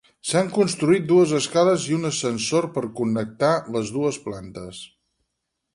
S'han 0.27 0.47
construït 0.53 1.03
dues 1.11 1.33
escales 1.39 1.85
i 1.91 1.97
un 1.97 2.09
ascensor 2.11 2.69
per 2.79 2.85
connectar 3.01 3.53
les 3.79 3.95
dues 3.99 4.23
plantes. 4.29 4.83